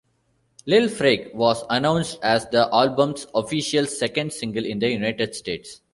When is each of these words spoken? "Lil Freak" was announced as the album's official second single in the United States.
"Lil 0.65 0.89
Freak" 0.89 1.29
was 1.35 1.63
announced 1.69 2.17
as 2.23 2.49
the 2.49 2.67
album's 2.73 3.27
official 3.35 3.85
second 3.85 4.33
single 4.33 4.65
in 4.65 4.79
the 4.79 4.89
United 4.89 5.35
States. 5.35 5.81